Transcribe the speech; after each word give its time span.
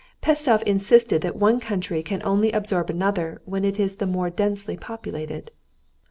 Pestsov 0.19 0.63
insisted 0.65 1.21
that 1.21 1.35
one 1.35 1.59
country 1.59 2.01
can 2.01 2.23
only 2.23 2.51
absorb 2.51 2.89
another 2.89 3.39
when 3.45 3.63
it 3.63 3.79
is 3.79 3.97
the 3.97 4.07
more 4.07 4.31
densely 4.31 4.75
populated. 4.75 5.51